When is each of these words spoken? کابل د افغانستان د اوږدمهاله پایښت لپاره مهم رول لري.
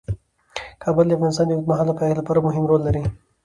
کابل 0.83 1.05
د 1.07 1.11
افغانستان 1.17 1.45
د 1.47 1.51
اوږدمهاله 1.55 1.93
پایښت 1.99 2.17
لپاره 2.19 2.43
مهم 2.47 2.63
رول 2.69 2.81
لري. 2.87 3.03